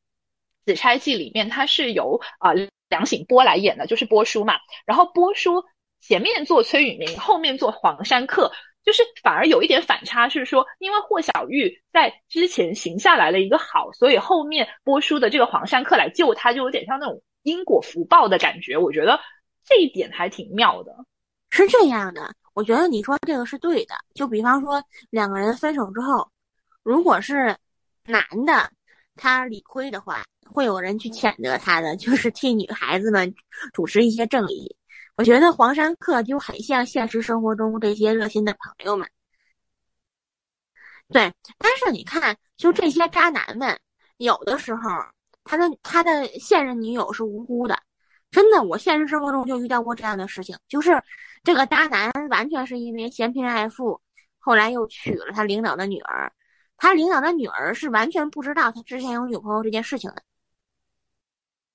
[0.66, 2.52] 紫钗记》里面，他是由啊
[2.90, 4.54] 梁醒波来演的，就是波叔嘛。
[4.84, 5.64] 然后波叔。
[6.06, 8.52] 前面做崔允明，后面做黄山客，
[8.84, 18.76] 就是反而有一点反差，是说因为霍小玉在之前行下来了一个好，所以后面播书的这个黄山客来救他，就有点像那种因果福报的感觉。
[18.76, 19.18] 我觉得
[19.64, 20.94] 这一点还挺妙的。
[21.48, 23.94] 是这样的，我觉得你说这个是对的。
[24.14, 26.30] 就比方说两个人分手之后，
[26.82, 27.56] 如果是
[28.04, 28.70] 男的
[29.16, 33.34] 他理亏的话，会有人去谴责他的，就是替女孩子们
[33.72, 34.76] 主持一些正义。
[35.16, 39.08] 我觉得黄山客就很像现实生活中这些热心的朋友们，
[41.08, 41.32] 对。
[41.58, 43.78] 但是你看，就这些渣男们，
[44.16, 44.82] 有的时候
[45.44, 47.80] 他的他的现任女友是无辜的，
[48.30, 48.62] 真的。
[48.64, 51.00] 我现实生活中就遇到过这样的事情，就是
[51.44, 54.00] 这个渣男完全是因为嫌贫爱富，
[54.40, 56.32] 后来又娶了他领导的女儿，
[56.76, 60.22] 他领导的女儿是完全不知道他之前有女朋友这件事情的，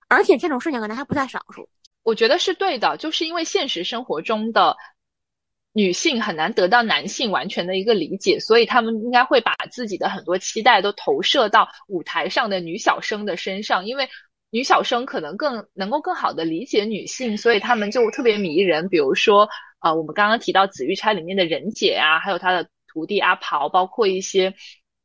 [0.09, 1.69] 而且这种事情可能还不在少数。
[2.03, 4.75] 我觉得是对的，就是因为现实生活中的
[5.73, 14.09] 女性很难得到男性完全的一个理解，所以他们应该会把自己的很多期待都投射到舞台上的女小生的身上，因为
[14.49, 18.89] 女小生可能更能够更好的理解女性，所以他们就特别迷人。
[18.89, 19.47] 比如说，
[19.81, 24.51] 呃，我们刚刚提到《紫玉钗》里面的任姐啊，还有她的徒弟阿袍，包括一些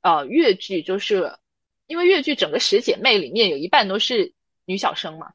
[0.01, 1.31] 呃越剧，就是
[1.87, 4.33] 因为越剧整个十姐妹里面有一半都是
[4.65, 5.27] 女小生嘛。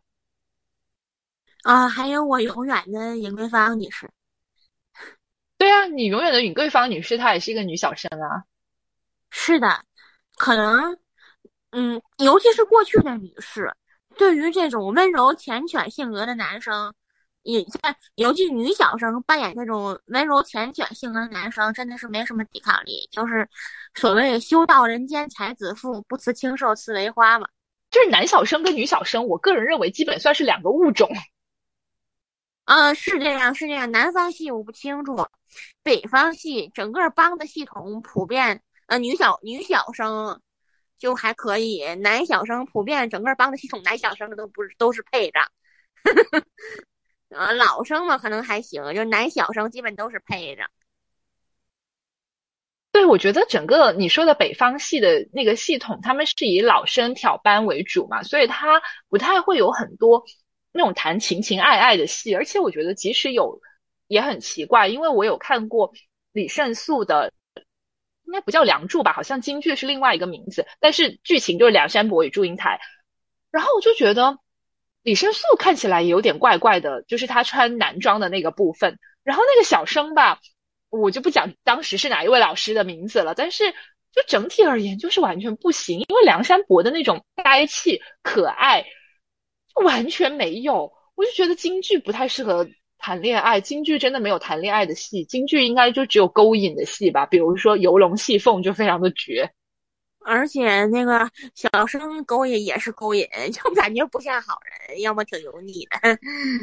[1.63, 4.10] 啊，还有我永远的尹桂芳女士。
[5.58, 8.43] 对啊，你永远的尹桂芳女士，她也是一个女小生啊。
[9.30, 9.84] 是的，
[10.38, 10.98] 可能，
[11.72, 13.72] 嗯，尤其是过去的女士，
[14.17, 16.93] 对于这种温柔缱绻性格的男生，
[17.43, 23.08] 也在尤其女小生扮演这种温柔缱绻性格的男生，真的是没什么抵抗力。
[23.12, 23.48] 就是
[23.95, 27.48] 所谓“修道人间才子妇，不辞清瘦刺为花”嘛。
[27.91, 31.10] 就是男小生跟女小生，我个人认为基本算是两个物种。
[32.69, 33.89] 嗯，是这样，是这样。
[33.91, 35.15] 南方系我不清楚，
[35.82, 40.39] 北方系整个帮的系统普遍，呃，女小女小生
[40.99, 45.39] 就还可以，男小生普遍整个帮的系统男小生都不是都是配着，
[47.29, 50.69] 呃， 老生嘛可能还行，就男小生基本都是配着。
[52.91, 58.79] 对，我觉得整个你说的北方系的那个系统，他们是以老生挑班为主嘛，所以他
[59.10, 60.23] 不太会有很多。
[60.71, 63.60] 那种谈情情爱爱的戏，而且我觉得即使有，
[64.08, 65.91] 也很奇怪，因为我有看过
[66.32, 67.32] 李胜素的，
[68.25, 72.79] 应该不叫《梁祝》吧，好像京剧是另外一个名字，但是剧情就是梁山伯与祝英台。
[73.51, 74.38] 然后我就觉得
[75.01, 78.99] 李胜素看起来也有点怪怪的，就是他穿男装的那个部分。
[79.23, 80.39] 然后那个小生吧，
[80.89, 83.71] 我就不讲当时是哪一位老师的名字了，但是
[84.12, 88.86] 就整体而言就是完全不行，因为梁山伯的那种呆气可爱。
[89.84, 93.60] 完全没有，我就觉得京剧不太适合谈恋爱。
[93.62, 99.50] 京剧真的没有谈恋爱的戏，京剧应该就只有勾引的戏吧，比如说游龙戏凤就非常的绝。
[100.26, 104.58] 而且那个小生勾引也是勾引，就感觉不像好
[104.89, 106.20] 人，要么挺油腻的。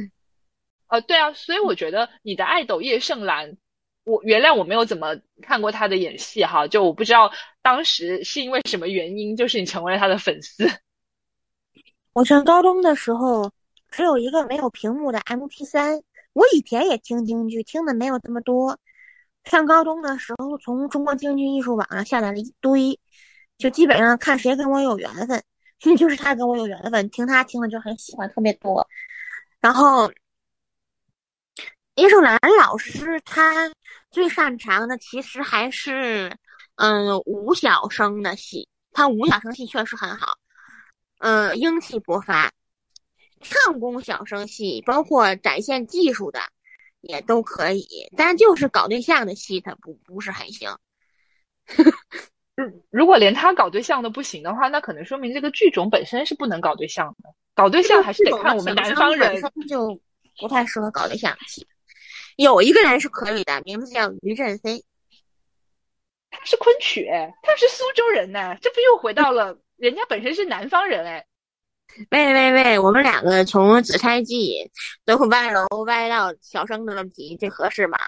[0.89, 3.57] 呃，对啊，所以我觉得你的爱豆叶盛兰，
[4.05, 10.65] 我原谅我没有怎么看过他的演戏哈，就我不知道当时是因为什么原因，就是你成为了他的粉丝。
[12.17, 13.53] 我上高中的时候，
[13.91, 16.01] 只有一个没有屏幕的 M P 三。
[16.33, 18.79] 我以前也听京剧，听的没有这么多。
[19.45, 22.99] 上高中的时候，从中国京剧艺术网上下载了一堆，
[23.59, 25.45] 就基本上看谁跟我有缘分，
[25.99, 28.89] 就是他跟我有缘分，听他听的就很喜欢，特别多。
[29.61, 30.11] 然后，
[31.97, 33.71] 叶盛兰老师他
[34.11, 36.35] 最擅长的其实还是，
[36.77, 40.33] 嗯，武小生的戏，他武小生戏确实很好。
[41.19, 42.53] 嗯，英气勃发，
[43.41, 46.41] 唱功小生戏，包括展现技术的，
[47.01, 47.87] 也都可以。
[48.17, 50.71] 但就是搞对象的戏，他不不是很行。
[52.55, 57.31] 如如果连他搞对象都不行的话，那可能说明这个剧种本身是不能搞对象的。
[57.55, 59.99] 搞对象还是得看我们南方人，就
[60.39, 61.67] 不太适合搞对象的戏。
[62.37, 64.85] 有一个人是可以的，名字叫于振飞，
[66.31, 67.09] 他是昆曲，
[67.43, 69.59] 他是苏州人呢，这不又回到了。
[69.77, 71.27] 人家本身是南方人哎，
[72.11, 74.71] 喂喂喂，我们两个从紫钗记
[75.05, 77.99] 都歪楼歪到小生的问题，这合适吗？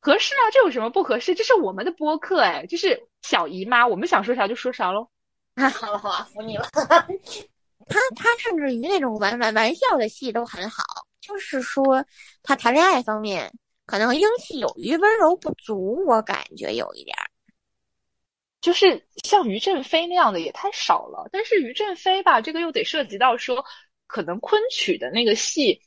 [0.00, 1.34] 合适啊，这有什么不合适？
[1.34, 5.08] 这是我们的播客哎，就是小姨妈，我们想说啥就说啥喽。
[5.56, 6.68] 好了好了，服你了。
[7.88, 10.82] 他他甚至于那种玩玩玩笑的戏都很好，
[11.20, 12.04] 就是说
[12.42, 13.52] 他谈恋爱方面
[13.86, 17.25] 可能英气有余，温柔不足，我感觉有一点儿。
[18.66, 23.64] 就是像于正飞那样的也太少了，但是于正飞吧，这个又得涉及到说，
[24.08, 25.80] 可能昆曲的那个戏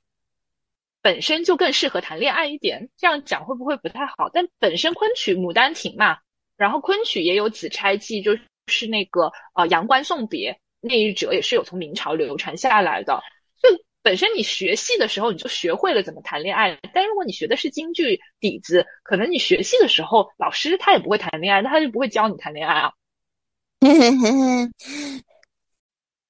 [1.01, 4.29] 本身就更适合谈恋爱一点，这样讲会不会不太好？
[4.31, 6.19] 但本身昆曲《牡丹亭》嘛，
[6.55, 13.21] 然后昆曲也有《紫钗记》，就是那个呃《阳关送别》那一折也是有从明朝流传下来的，
[14.01, 16.79] 本身你学戏的时候，你就学会了怎么谈恋爱。
[16.93, 22.91] 但如果你学的是京剧底子，可能你学戏的时候，老师他也不会谈恋爱，那他就不会教你谈恋爱啊。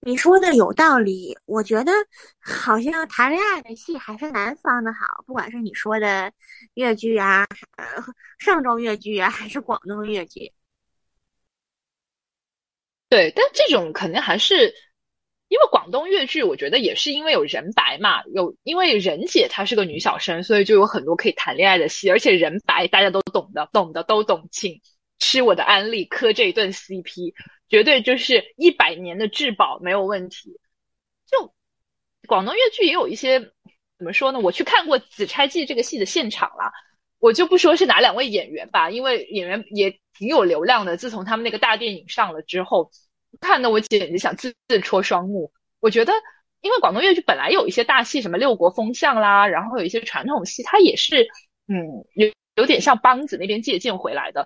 [0.02, 1.92] 你说的有道理，我觉得
[2.40, 6.32] 好像谈恋爱的戏还是南方的好，不管是你说的
[6.74, 7.46] 越剧啊，
[7.78, 7.86] 呃，
[8.40, 10.52] 上周越剧啊，还是广东越剧。
[13.10, 14.74] 对，但这种肯定还是。
[15.50, 24.80] 因为广东粤剧，我觉得也是因为有人白嘛，有因为任姐她是个女小生，所以就有很多可以谈恋爱的戏，而且人白大家都懂的，懂的都懂，请
[25.18, 27.34] 吃我的安利，磕这一顿 CP，
[27.68, 30.52] 绝对就是一百年的质保，没有问题。
[31.26, 31.52] 就
[32.28, 33.40] 广东粤剧也有一些
[33.98, 34.40] 怎么说呢？
[34.40, 36.72] 我去看过《紫钗记》这个戏的现场了，
[37.18, 40.96] 我就不说是哪两位演员吧，因为演员也挺有流量的。
[40.96, 42.92] 自从他们那个大电影上了之后。
[43.39, 45.52] 看的我简直想自自戳双目。
[45.80, 46.13] 我觉得，
[46.62, 51.24] 因为广东粤剧本来有一些大戏，什么六国风向啦，然后有一些传统戏，它也是，
[51.68, 51.78] 嗯，
[52.15, 54.46] 有有点像梆子那边借鉴回来的。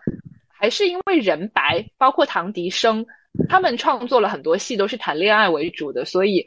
[0.50, 3.06] 还是因为人白，包括唐迪生，
[3.50, 6.46] 他们创作了很多戏都是谈恋爱为主的，所以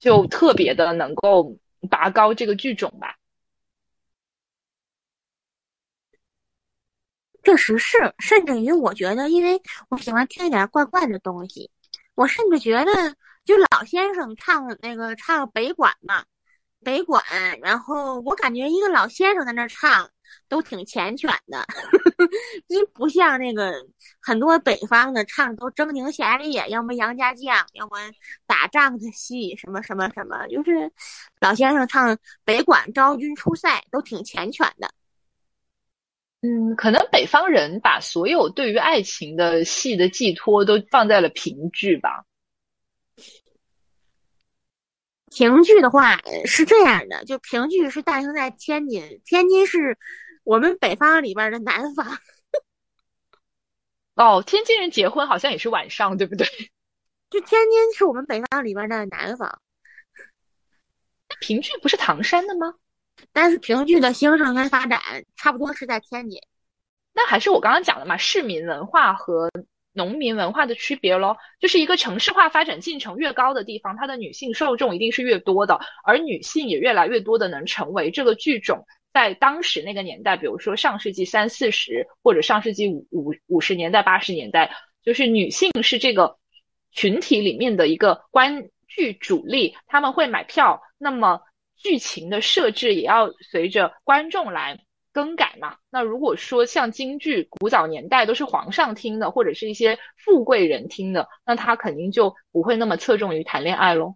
[0.00, 1.56] 就特别的能够
[1.88, 3.14] 拔高这个剧种吧。
[7.42, 11.70] 确实是，甚至于我觉得，因为我喜欢听一点怪怪的东西，
[12.14, 12.92] 我甚至觉得，
[13.44, 16.24] 就老先生唱那个唱北管嘛，
[16.84, 17.22] 北管，
[17.62, 20.08] 然后我感觉一个老先生在那唱
[20.48, 21.66] 都挺缱绻的，
[22.68, 23.74] 就不像那个
[24.20, 27.96] 很多北方的唱都狰狞侠烈，要么杨家将，要么
[28.46, 30.92] 打仗的戏，什么什么什么，就是
[31.40, 34.90] 老先生唱北管昭君出塞都挺缱绻的。
[36.42, 42.24] 嗯，可能北方人把所有对于爱情的戏的寄托都放在了评剧吧。
[45.30, 49.98] 评剧的话是这样的，就评剧是诞生在天津，天津是
[50.42, 52.18] 我们北方里边的南方。
[54.16, 56.46] 哦，天津人结婚好像也是晚上，对不对？
[57.30, 59.60] 就天津是我们北方里边的南方。
[61.38, 62.74] 评剧不是唐山的吗？
[63.32, 65.00] 但是评剧的兴盛跟发展
[65.36, 66.40] 差不多是在天津，
[67.12, 69.50] 那还是我刚刚讲的嘛，市民文化和
[69.92, 78.84] 农民文化的区别咯，就是一个城市化发展进程越高的地方，它的女性受众一定是越多的，而女性也越来越多的能成为这个剧种。
[79.12, 84.70] 在当时那个年代，比如说上世纪三四十或者上世纪五五五十年代八十年代，
[85.02, 86.36] 就是女性是这个
[86.92, 91.40] 群体里面的一个观剧主力，他们会买票，那么。
[91.82, 94.78] 剧情的设置也要随着观众来
[95.12, 95.76] 更改嘛。
[95.90, 104.14] 那如果说像京剧，古早年代都是皇上听的，或者是一些富贵人听的，那他肯定就不会那么侧重于谈恋爱喽。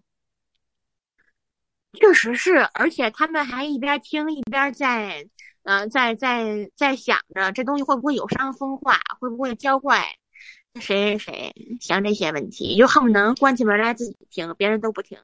[1.94, 5.26] 确实是，而且他们还一边听一边在，
[5.62, 10.16] 嗯，在在在想着这东西会不会有伤风化，会不会教坏
[10.80, 15.18] 谁谁谁，想这些问题，就恨不能关起门来自己听，别人都不听。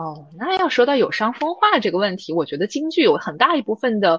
[0.00, 4.18] 哦，那要说到有伤风化这个问题，我觉得京剧有很大一部分的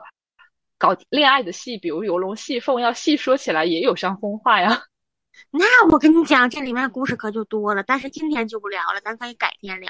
[0.77, 4.79] 搞恋爱的戏，比如游龙戏凤，要细说起来也有伤风化呀。
[5.49, 9.89] 那我跟你讲，这里面故事可就多了，但是今天就不聊了，咱可以改天聊。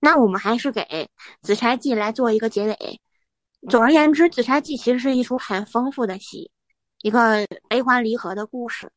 [0.00, 0.80] 那我们还是给
[1.40, 3.00] 《紫钗记》来做一个结尾。
[3.70, 6.50] 总而言之，《紫钗记》其实是一出很丰富的戏，
[7.02, 8.90] 一个悲欢离合的故事。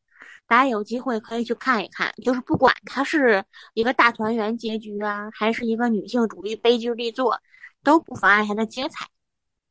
[0.48, 7.38] 大家有机会可以去看一看，就是不管它是一个大团圆结局啊，还是一个女性主义悲剧力作，
[7.84, 9.06] 都不妨碍它的精彩。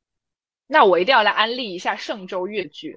[0.69, 2.95] 那我一定要来安利一下嵊州越剧，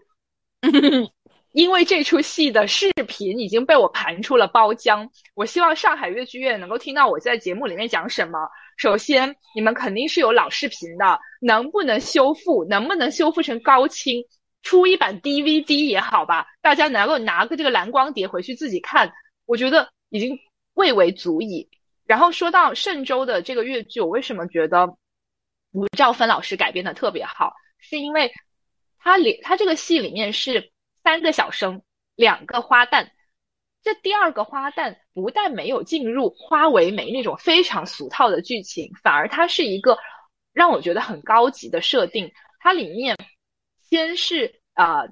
[1.52, 5.08] 因为这出戏的视频已经被我盘出了包浆。
[5.34, 8.38] 我希望上海越剧院能够听到我在节目里面讲什么。
[8.76, 12.64] 首先，你们肯定是有老视频的，能不能修复？
[12.64, 14.22] 能不能修复成高清？
[14.62, 19.10] 出一版 DVD 也好吧，大家能够拿个这个蓝光碟回去自己看，
[19.46, 20.38] 我觉得已经
[20.74, 21.68] 蔚为足矣。
[22.04, 24.86] 然后说到嵊州的这个越剧，我为什么觉得
[25.72, 27.54] 吴兆芬老师改编的特别好？
[27.78, 28.30] 是因为
[28.98, 30.70] 他里他这个戏里面是
[31.02, 31.82] 三个小生，
[32.14, 33.08] 两个花旦。
[33.82, 39.96] 这第二个花旦不但没有进入花为媒那种非常俗套的剧情，反而它是一个
[40.52, 42.30] 让我觉得很高级的设定。
[42.60, 43.16] 它里面。
[43.90, 45.04] 先是啊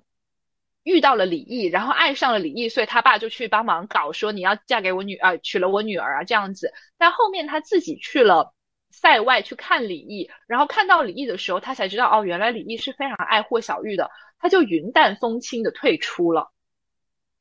[0.85, 6.73] 遇到了李毅，然后爱上了李毅，所以他爸就去帮忙搞，说你要嫁给我女儿，娶了我女儿啊这样子。
[6.97, 8.55] 但后面他自己去了
[8.91, 16.51] 塞外去看李毅，然后看到李毅的时候，他才知道哦，原来李毅是非常爱霍小玉的，他就云淡风轻的退出了。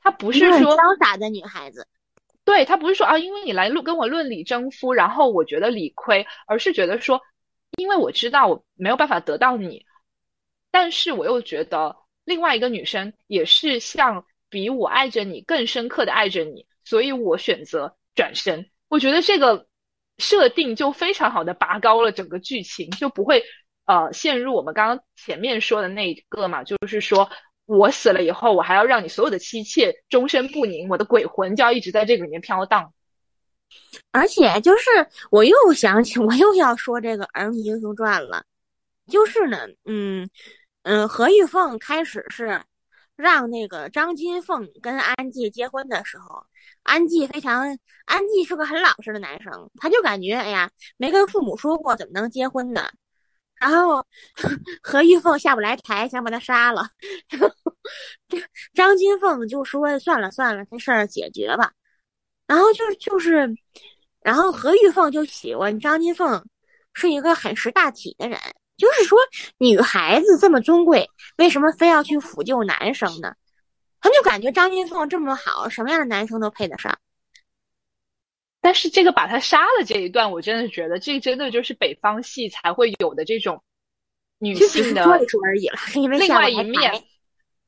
[0.02, 1.88] 他不是说潇洒的女孩子，
[2.44, 7.22] 对他不是说啊，因为你来论跟我论理征夫，然后我觉得理亏，而是觉得说，
[7.78, 9.86] 因为我知道我没有办法得到你。
[10.80, 18.64] 但是我又觉得另外一个女生也是像比我爱着你更深刻的爱着你，所以我选择转身。
[18.88, 19.66] 我觉得这个
[20.20, 23.44] 设定就非常好的拔高了整个剧情，就不会
[23.88, 27.28] 呃陷入我们刚刚前面说的那个嘛，就是说
[27.66, 32.94] 我死了以后，我还要让你所有的妻妾终身不宁，我的鬼魂就要一直在这个里面飘荡。
[34.12, 34.84] 而且就是
[35.32, 38.46] 我又想起，我又要说这个《儿女英雄传》了，
[39.08, 40.30] 就是呢，嗯。
[40.88, 42.62] 嗯，何玉凤开始是
[43.18, 46.42] 让那个张金凤跟安季结婚的时候，
[46.84, 52.90] 安季非常，安季是个很老实的男生，他就感觉，哎呀，没跟父母说过，怎么能结婚呢？
[53.56, 54.06] 然后
[54.82, 56.88] 何玉凤下不来台，想把他杀了。
[58.74, 61.74] 张金凤就说算了算了，这事儿解决吧。
[62.48, 63.54] 然后就就是，
[64.22, 66.42] 然后何玉凤就喜欢张金凤，
[66.94, 68.40] 是一个很识大体的人。
[68.78, 69.18] 就是说，
[69.58, 73.34] 女孩子这么尊贵，为什么非要去抚救男生呢？
[74.00, 76.98] 他就感觉张金凤这么好，什么样的男生都配得上。
[78.62, 83.64] 但是这个把他杀了这一段，我真的觉得这真的就是北方戏才会有的这种
[84.40, 85.78] 女性的说一说而已了，
[86.18, 86.92] 另外一面。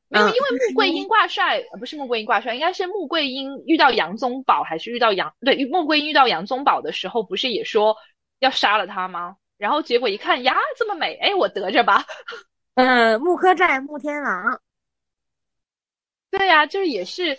[0.08, 7.96] 没有，嗯因为穆桂英挂帅，呃不是穆桂英挂帅，应该是穆桂英遇到杨宗保，还是遇到杨对穆桂英遇到杨宗保的时候，不是也说
[8.40, 9.36] 要杀了他吗？
[9.60, 12.02] 然后结果一看呀，这么美，哎，我得着吧。
[12.76, 14.58] 嗯，穆柯寨穆天王，
[16.30, 17.36] 对呀、就是也是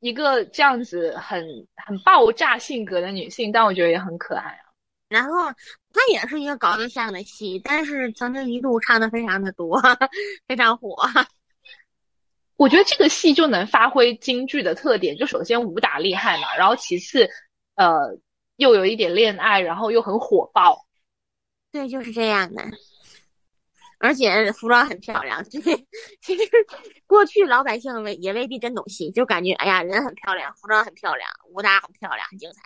[0.00, 4.66] 一个这样子很很爆炸性格的女性，但我觉得也很可爱啊。
[5.08, 5.44] 然后
[5.92, 9.80] 她也是一个搞对象的戏，但是曾经一度唱的非常的多，
[10.48, 10.96] 非常火。
[12.56, 17.30] 我觉得这个戏就能发挥京剧的特点，就首先武打厉害嘛，然后其次，
[17.76, 18.18] 呃，
[18.56, 20.85] 又有一点恋爱，然后又很火爆。
[21.76, 22.62] 对，就是这样的。
[23.98, 25.60] 而且服装很漂亮，对，
[26.22, 26.44] 其实
[27.06, 32.62] 过去老百姓未也未必真懂戏，就感觉哎呀，人很漂亮，服装很漂亮，武打很漂亮，很精彩。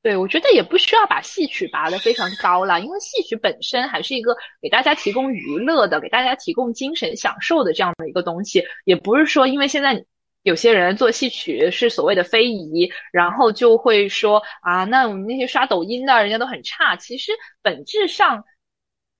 [0.00, 10.02] 对，我觉得也不需要把戏曲拔得非常高了，因为戏曲本身还是一个给大家提供娱乐的、给大家提供精神享受的这样的一个东西，也不是说因为现在
[10.44, 16.94] 有些人做戏曲是所谓的非遗，然后就会说啊，那我们那些刷抖音的人家都很差。
[16.96, 18.44] 其实本质上，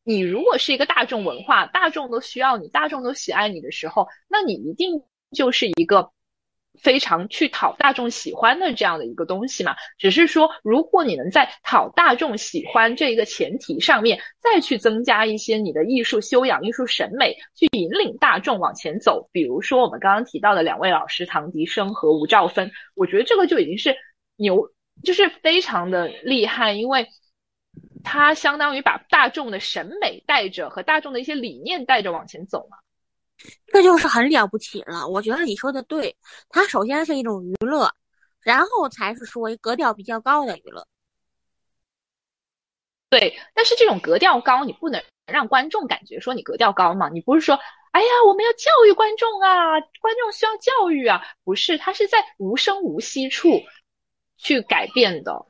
[0.05, 5.03] 你如果是一个大众文化，大众都需要你，大众都喜爱你的时候，那你一定
[5.33, 6.12] 就是一个。
[6.81, 19.29] 非常去讨大众喜欢的这样的一个东西嘛，只是说，如果你能在讨大众喜欢这一个前提上面，再去增加一些你的艺术修养、艺术审美，去引领大众往前走。
[19.33, 23.97] 比如说我们刚刚提到的两位老师唐迪生和吴兆芬，我觉得这个就已经是
[24.37, 24.68] 牛，
[25.03, 27.07] 就是非常的厉害，因为
[28.03, 32.77] 他相当于把大众的审美带着和大众的一些理念带着往前走嘛。
[33.66, 35.07] 这就是很了不起了。
[35.07, 36.16] 我觉得你说的对，
[36.49, 37.91] 它首先是一种娱乐，
[38.41, 40.87] 然后才是说格调比较高的娱乐。
[43.11, 47.09] 对，但是这种格调高，你不能让观众感觉说你格调高嘛？
[47.09, 47.55] 你不是说，
[47.93, 51.22] 哎呀，我们要教育观众啊，观众需要教育啊？
[51.45, 53.62] 不是，它是在无声无息处
[54.37, 55.47] 去改变的。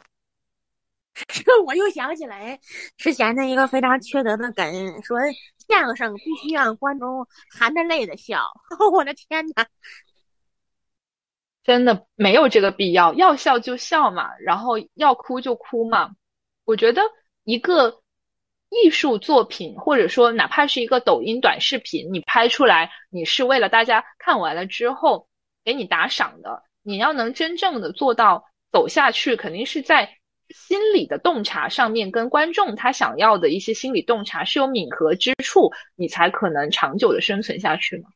[1.28, 2.58] 这 我又想起来
[2.96, 5.18] 之前的一个非常缺德的梗，说
[5.68, 8.44] 相声必须让观众含着泪的笑。
[8.92, 9.64] 我的天呐！
[11.62, 16.10] 真的没有这个必要，要笑就笑嘛，然后要哭就哭嘛。
[16.64, 17.00] 我觉得
[17.44, 18.02] 一个
[18.70, 25.28] 艺术作品，或者说哪怕是一个抖音短视频，你拍出来，你是为了大家看完了之后
[25.64, 26.62] 给你打赏的。
[26.82, 30.18] 你要能真正的做到走下去，肯定是在
[30.50, 38.10] 心理的洞察上面，跟观众他想要的一些心理洞察是有敏合之处，你才可能长久的生存下去嘛。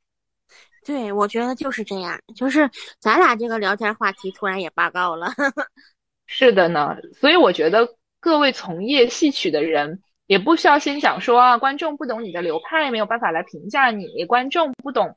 [0.85, 2.69] 对，我觉得就是这样，就是
[2.99, 5.33] 咱俩这个聊天话题突然也拔高了。
[6.27, 7.89] 是的呢，所以我觉得
[8.21, 15.17] 各位从业戏曲的人，也不需要先讲说啊，观众不懂你的流派，没有办法来评价你；观众不懂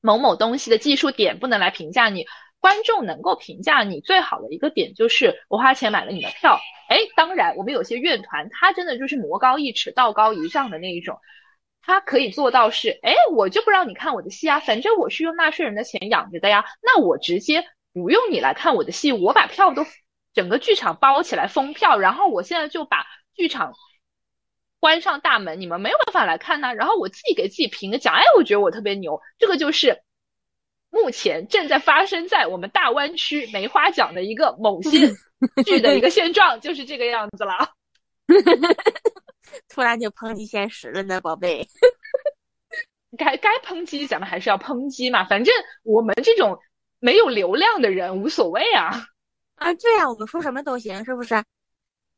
[0.00, 2.24] 某某东西的技术点，不能来评价你。
[2.66, 6.58] 观众能够评价你最好的一个点就是我花钱买了你的票。
[6.88, 11.16] 哎，当然，我们有些乐团，他真的就是魔高一尺，道高一丈的那一种。
[11.80, 19.86] 他可以做到是，哎，我就不让你看我的戏啊，反正我是用纳税人的钱养着的呀，那我直接不用你来看我的戏，我把票都
[20.34, 23.06] 整个剧场包起来封票，然后我现在就把
[23.36, 23.74] 剧场
[24.80, 30.02] 关上大门，你们没有办法来看呢、然后我自己给自己评个奖，哎，我觉得我特别牛，这个就是
[30.90, 35.08] 目前正在发生在我们大湾区梅花奖的一个某些
[35.64, 37.72] 剧的一个现状，就是这个样子了。
[39.68, 41.66] 突然就抨击现实了呢，宝贝。
[43.16, 46.58] 该该抨击咱们还是要抨击嘛，反正我们这种
[46.98, 48.90] 没有流量的人无所谓啊。
[49.54, 51.42] 啊，对呀，我们说什么都行，是不是？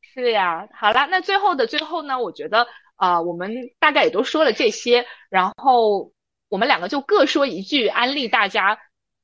[0.01, 6.11] 是呀，好啦，那最后的最后呢，我觉得啊、呃我们大概也都说了这些，然后
[6.49, 8.75] 我们两个就各说一句安利大家《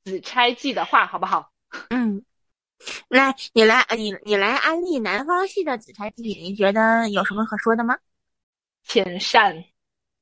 [0.06, 1.52] 紫钗记》的话，好不好？
[1.90, 2.24] 嗯，
[3.10, 7.98] 来，你来，你你来安利南方系的《紫钗记》，你觉得有什么可说的吗？
[8.84, 9.66] 千善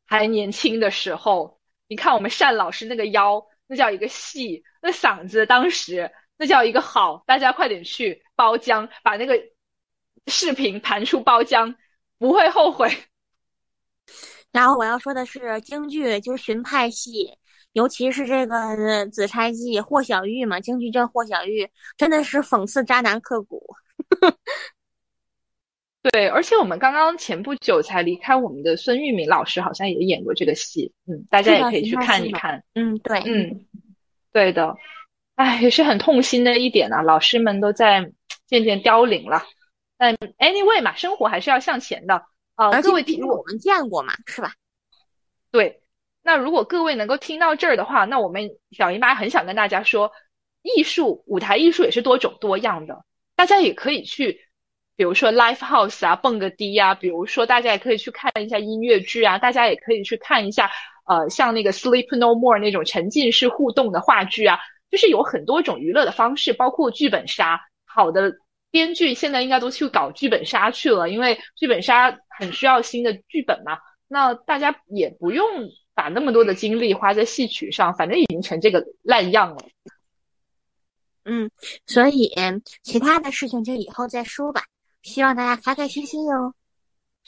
[0.06, 9.38] 还年轻的时候，你看我们单老师那个腰，那叫一个细，那嗓子当时那叫一个好，大家快点去包浆，把那个
[10.28, 11.76] 视频盘出包浆，
[12.18, 12.89] 不会后悔。
[14.54, 17.30] 然后我要说的是京剧，就是荀派戏，
[17.74, 18.56] 尤其是这个
[19.12, 23.62] 《紫钗记》，霍小玉嘛，京剧叫霍小玉，真的是讽刺渣男刻骨。
[26.04, 32.62] 对，而且我们刚刚前不久才离开我们的孙玉敏老师，好像也演过这个戏，嗯，大家也可以去看一看。
[32.76, 33.66] 嗯，对，嗯，
[34.32, 34.76] 对的。
[35.36, 38.12] 哎，也是很痛心的一点啊，老师们都在
[38.45, 39.41] 渐渐凋零了。
[39.97, 42.22] 但 anyway 嘛，生活还是要向前的
[42.56, 44.54] 啊、各位听我们见过嘛，是吧？
[45.49, 45.82] 对，
[46.22, 50.12] 那如果各位能够听到这儿的话，那我们小姨妈很想跟大家说，
[50.62, 53.04] 艺术舞台艺术也是多种多样的，
[53.36, 54.39] 大家也可以去，
[54.95, 60.70] 比如说 live house 啊，蹦个迪啊，比如说大家也可以去看一下音乐剧啊，大家也可以去看一下，
[61.08, 64.60] 呃，像那个 Sleep No More 那种沉浸式互动的话剧啊，
[64.91, 68.32] 就是有很多种娱乐的方式，包括剧本杀，好的。
[68.74, 73.78] 编剧现在应该都去搞剧本杀去了，因为剧本杀很需要新的剧本嘛。
[74.08, 75.46] 那大家也不用
[75.94, 79.58] 把那么多的精力花在戏曲上，反正已经成这个烂样了。
[81.26, 81.52] 嗯，
[81.86, 82.34] 所以
[82.82, 84.64] 其他的事情就以后再说吧。
[85.04, 86.56] 希望大家开开心心哟。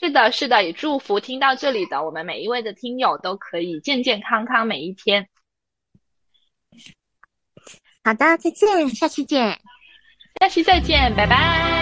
[0.00, 5.28] 是的，是的，也祝福听到这里的我们每一位的听友都可以健健康康每一天。
[8.02, 9.60] 好的，再见，下期见。
[10.40, 11.75] 下期再见，拜拜。